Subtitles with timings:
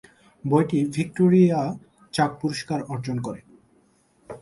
[0.45, 1.61] বইটি ভিক্টোরিয়া
[2.13, 3.41] চাক পুরস্কার অর্জন করে।